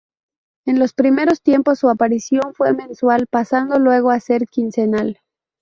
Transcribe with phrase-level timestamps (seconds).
[0.65, 5.19] En los primeros tiempos su aparición fue mensual, pasando luego a ser quincenal.